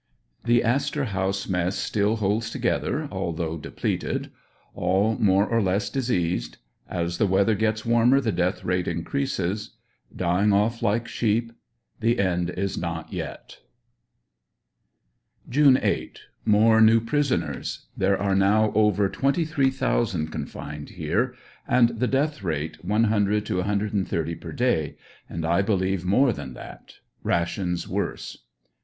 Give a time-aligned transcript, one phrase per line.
[0.45, 4.31] THE ASTOR HOUSE MESS STILL HOLDS TOGETHER, ALTHOUGH DE PLETED—
[4.73, 6.57] ALL MORE OR LESS DISEASED—
[6.99, 9.75] AS THE WEATHER GETS WARMER THE DEATH RATE INCREASES—
[10.23, 11.51] DYING OFF LIKE SHEEP—
[12.01, 13.59] THE END IS NOT YET.
[15.47, 16.19] June 8.
[16.45, 17.85] —More new prisoners.
[17.95, 21.35] There are now over 23,000 con fined here,
[21.67, 24.97] and the death rate 100 to 130 per day,
[25.29, 26.95] and I believe more than that.
[27.21, 28.39] Rations worse.